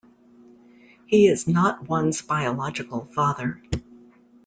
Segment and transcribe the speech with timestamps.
[1.05, 3.61] He is not one's biological father.